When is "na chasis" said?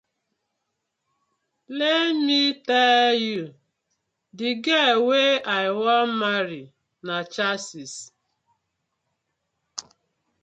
7.05-7.93